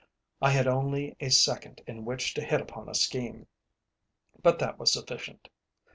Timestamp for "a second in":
1.19-2.05